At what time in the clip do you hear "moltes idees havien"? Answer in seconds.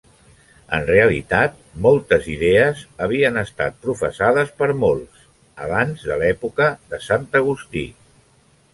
1.87-3.37